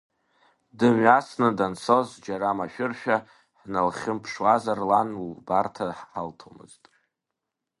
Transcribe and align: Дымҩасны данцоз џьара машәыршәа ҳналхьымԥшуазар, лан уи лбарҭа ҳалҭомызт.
Дымҩасны 0.77 1.47
данцоз 1.57 2.09
џьара 2.23 2.57
машәыршәа 2.57 3.17
ҳналхьымԥшуазар, 3.59 4.79
лан 4.89 5.09
уи 5.21 5.29
лбарҭа 5.39 5.87
ҳалҭомызт. 6.11 6.83